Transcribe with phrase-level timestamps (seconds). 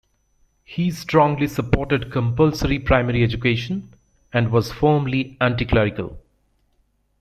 [0.65, 3.93] He strongly supported compulsory primary education,
[4.33, 6.17] and was firmly anti-clerical.